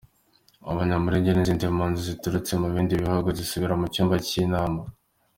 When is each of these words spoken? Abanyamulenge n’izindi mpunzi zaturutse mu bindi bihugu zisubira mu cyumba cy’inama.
Abanyamulenge 0.71 1.29
n’izindi 1.33 1.65
mpunzi 1.75 1.99
zaturutse 2.07 2.51
mu 2.61 2.67
bindi 2.73 2.93
bihugu 3.03 3.27
zisubira 3.37 3.73
mu 3.81 3.85
cyumba 3.93 4.15
cy’inama. 4.27 4.81